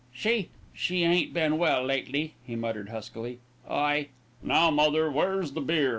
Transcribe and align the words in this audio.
"She 0.11 0.49
she 0.73 1.03
ain't 1.03 1.31
been 1.31 1.59
well 1.59 1.83
lately," 1.83 2.33
he 2.43 2.55
muttered 2.55 2.89
huskily. 2.89 3.37
"I" 3.69 4.07
"Now, 4.41 4.71
mother, 4.71 5.11
where's 5.11 5.51
the 5.51 5.61
beer? 5.61 5.89